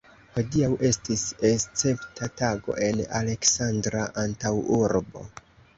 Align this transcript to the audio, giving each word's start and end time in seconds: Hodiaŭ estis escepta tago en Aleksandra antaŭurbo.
Hodiaŭ 0.35 0.69
estis 0.87 1.25
escepta 1.51 2.31
tago 2.41 2.79
en 2.89 3.05
Aleksandra 3.21 4.05
antaŭurbo. 4.27 5.29